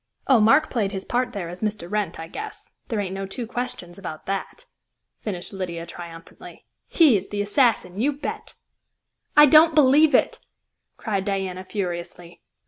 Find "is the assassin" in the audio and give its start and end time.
7.17-7.99